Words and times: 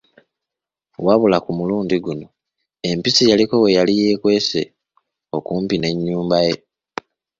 Wabula 1.05 1.37
ku 1.45 1.51
mulundi 1.57 1.95
guno, 2.05 2.27
empisi 2.89 3.23
yaliko 3.29 3.55
weyali 3.63 3.93
y'ekwese 4.01 4.61
okumpi 5.37 5.75
n'enyumba 5.77 6.37
ye. 6.47 6.55